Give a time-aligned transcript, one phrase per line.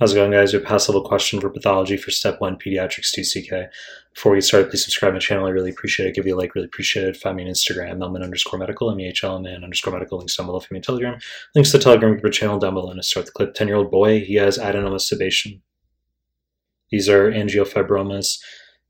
[0.00, 0.54] How's it going, guys?
[0.54, 3.68] A past level question for pathology for step one pediatrics 2CK.
[4.14, 5.44] Before we start, please subscribe to my channel.
[5.44, 6.14] I really appreciate it.
[6.14, 7.18] Give you a like, really appreciate it.
[7.18, 10.16] Find me on Instagram, Mehlman underscore medical, M-E-H-L, man underscore medical.
[10.16, 11.18] Links down below for me on Telegram.
[11.54, 12.88] Links to the Telegram group channel down below.
[12.88, 15.60] And to start the clip, 10 year old boy, he has adenoma sebaceum.
[16.90, 18.38] These are angiofibromas.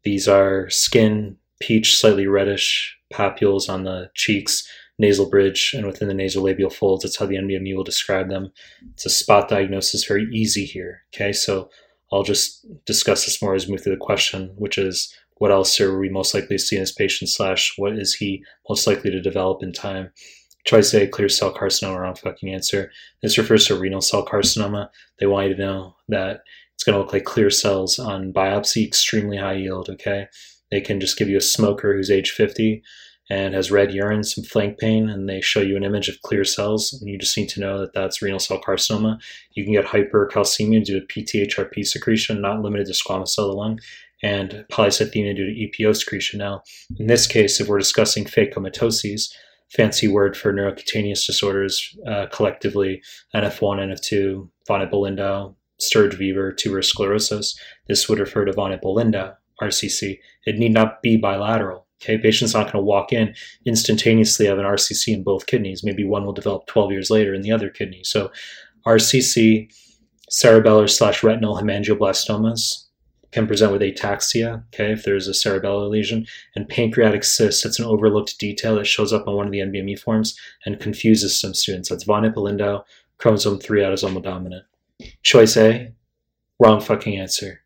[0.05, 4.65] These are skin, peach, slightly reddish papules on the cheeks
[5.01, 7.03] nasal bridge and within the nasolabial folds.
[7.03, 8.53] That's how the NBME will describe them.
[8.93, 11.03] It's a spot diagnosis, very easy here.
[11.13, 11.71] Okay, so
[12.13, 15.81] I'll just discuss this more as we move through the question, which is what else
[15.81, 19.11] are we most likely to see in this patient slash what is he most likely
[19.11, 20.13] to develop in time?
[20.67, 22.93] Choice A, clear cell carcinoma, wrong fucking answer.
[23.23, 24.91] This refers to renal cell carcinoma.
[25.19, 26.43] They want you to know that
[26.75, 30.27] it's going to look like clear cells on biopsy, extremely high yield, okay?
[30.71, 32.83] They can just give you a smoker who's age 50
[33.31, 36.45] and has red urine, some flank pain, and they show you an image of clear
[36.45, 39.21] cells, and you just need to know that that's renal cell carcinoma.
[39.53, 43.57] You can get hypercalcemia due to PTHRP secretion, not limited to squamous cell of the
[43.57, 43.79] lung,
[44.23, 46.41] and polycythemia due to EPO secretion.
[46.41, 46.63] Now,
[46.99, 49.33] in this case, if we're discussing phacomatoses,
[49.71, 53.01] fancy word for neurocutaneous disorders, uh, collectively
[53.35, 60.19] NF1, NF2, von Hippel-Lindau, Sturge-Weber, tuberous sclerosis, this would refer to von Hippel-Lindau, RCC.
[60.47, 61.87] It need not be bilateral.
[62.03, 63.35] Okay, patient's not going to walk in
[63.67, 65.85] instantaneously have an RCC in both kidneys.
[65.85, 68.03] Maybe one will develop 12 years later in the other kidney.
[68.05, 68.31] So,
[68.87, 69.71] RCC,
[70.31, 72.87] cerebellar slash retinal hemangioblastomas
[73.33, 74.65] can present with ataxia.
[74.69, 77.63] Okay, if there's a cerebellar lesion, and pancreatic cyst.
[77.63, 81.39] That's an overlooked detail that shows up on one of the NBME forms and confuses
[81.39, 81.91] some students.
[81.91, 82.83] That's von Hippel-Lindau,
[83.19, 84.65] chromosome 3 autosomal dominant.
[85.23, 85.93] Choice A,
[86.59, 87.63] wrong fucking answer.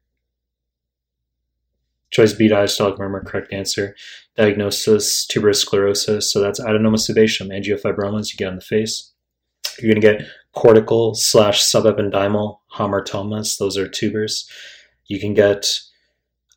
[2.14, 3.96] Choice B, diastolic murmur, correct answer.
[4.36, 6.32] Diagnosis, tuberous sclerosis.
[6.32, 9.10] So that's adenoma sebaceum, angiofibromas you get on the face.
[9.80, 13.58] You're going to get cortical slash subepidermal hamartomas.
[13.58, 14.48] Those are tubers.
[15.06, 15.80] You can get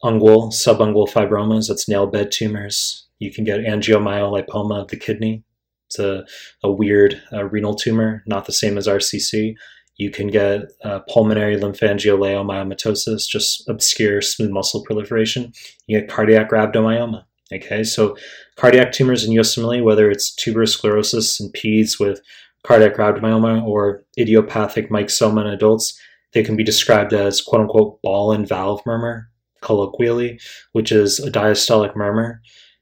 [0.03, 1.69] ungual, subungual fibromas.
[1.69, 3.07] That's nail bed tumors.
[3.17, 5.43] You can get angiomyolipoma of the kidney.
[5.87, 6.23] It's a,
[6.61, 9.55] a weird uh, renal tumor, not the same as RCC.
[9.97, 15.53] You can get uh, pulmonary lymphangioliomyomatosis, just obscure smooth muscle proliferation.
[15.87, 17.23] You get cardiac rhabdomyoma.
[17.51, 18.17] Okay, so
[18.57, 22.21] cardiac tumors in USMLE, whether it's tuberous sclerosis in peds with
[22.63, 25.99] cardiac rhabdomyoma or idiopathic myxoma in adults,
[26.33, 29.29] they can be described as quote unquote ball and valve murmur,
[29.61, 30.39] colloquially,
[30.73, 32.41] which is a diastolic murmur,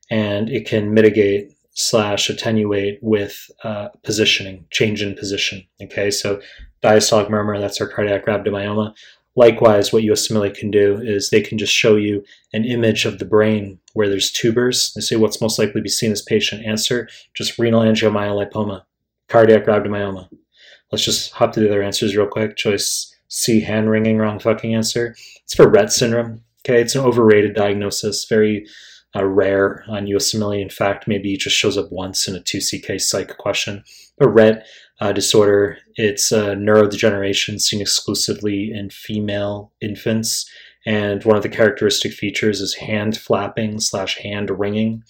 [0.09, 5.63] and it can mitigate slash attenuate with uh, positioning, change in position.
[5.83, 6.41] Okay, so
[6.81, 8.95] diastolic murmur, that's our cardiac rhabdomyoma.
[9.35, 13.25] Likewise, what USMLE can do is they can just show you an image of the
[13.25, 14.93] brain where there's tubers.
[14.93, 18.83] They say what's most likely to be seen as patient answer, just renal angiomyolipoma,
[19.27, 20.29] cardiac rhabdomyoma.
[20.91, 22.55] Let's just hop to the other answers real quick.
[22.55, 25.15] Choice C, hand wringing, wrong fucking answer.
[25.43, 26.41] It's for Rett syndrome.
[26.63, 28.65] Okay, it's an overrated diagnosis, very
[29.15, 30.61] uh, rare on USMLE.
[30.61, 33.83] In fact, maybe it just shows up once in a 2CK psych question.
[34.17, 34.63] But Rett
[34.99, 40.49] uh, disorder, it's a neurodegeneration seen exclusively in female infants.
[40.85, 45.03] And one of the characteristic features is hand flapping slash hand wringing.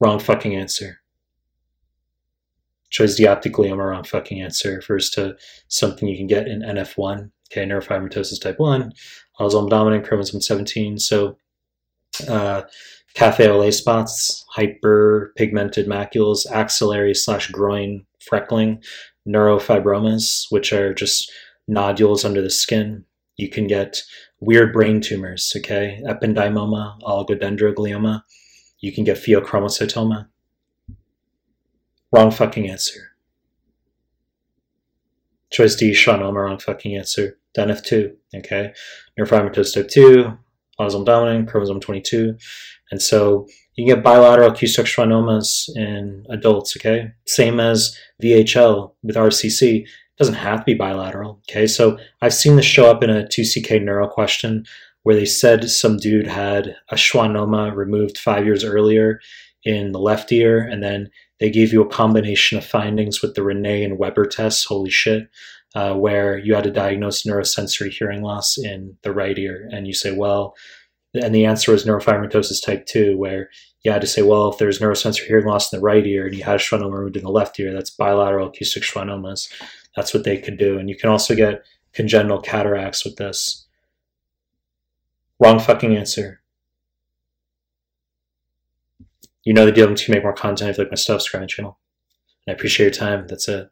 [0.00, 1.00] Wrong fucking answer.
[2.90, 4.76] Choice D optic glioma, wrong fucking answer.
[4.76, 5.36] Refers to
[5.68, 7.30] something you can get in NF1.
[7.50, 8.92] Okay, neurofibromatosis type 1,
[9.40, 10.98] autosomal dominant, chromosome 17.
[10.98, 11.38] So
[12.28, 12.62] uh,
[13.14, 18.82] cafe au lait spots, hyperpigmented macules, axillary slash groin freckling,
[19.26, 21.30] neurofibromas, which are just
[21.66, 23.04] nodules under the skin.
[23.36, 24.02] You can get
[24.40, 26.02] weird brain tumors, okay?
[26.04, 28.22] Ependymoma, oligodendroglioma.
[28.80, 30.28] You can get pheochromocytoma.
[32.12, 33.12] Wrong fucking answer.
[35.50, 37.38] Choice D, schwannoma, wrong fucking answer.
[37.56, 38.72] DNF2, okay?
[39.18, 40.38] Neurofibromatosis type 2,
[40.78, 42.36] dominant, chromosome 22.
[42.90, 47.12] And so you can get bilateral schwannomas in adults, okay?
[47.26, 49.82] Same as VHL with RCC.
[49.82, 49.88] It
[50.18, 51.66] doesn't have to be bilateral, okay?
[51.66, 54.64] So I've seen this show up in a 2CK neuro question
[55.02, 59.20] where they said some dude had a schwannoma removed five years earlier
[59.64, 61.10] in the left ear, and then
[61.40, 65.28] they gave you a combination of findings with the Rinne and Weber tests, holy shit,
[65.78, 69.68] uh, where you had to diagnose neurosensory hearing loss in the right ear.
[69.70, 70.56] And you say, well,
[71.14, 73.48] and the answer was neurofibromatosis type 2, where
[73.84, 76.34] you had to say, well, if there's neurosensory hearing loss in the right ear and
[76.34, 79.52] you had a schwannoma removed in the left ear, that's bilateral acoustic schwannomas.
[79.94, 80.80] That's what they could do.
[80.80, 83.64] And you can also get congenital cataracts with this.
[85.38, 86.40] Wrong fucking answer.
[89.44, 89.94] You know the deal.
[89.94, 91.78] To make more content if you like my stuff, subscribe to my channel.
[92.48, 93.28] And I appreciate your time.
[93.28, 93.70] That's it.